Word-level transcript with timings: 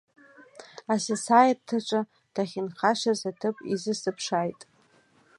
Асасааирҭаҿы 0.93 2.01
дахьынхашаз 2.33 3.21
аҭыԥ 3.29 3.57
изысыԥшааит. 3.73 4.61